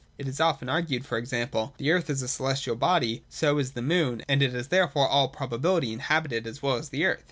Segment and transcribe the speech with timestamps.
[0.17, 3.83] It is often argued, for example: The earth is a celestial body, so is the
[3.83, 7.19] moon, and it is therefore in all probability inhabited as well as the earth.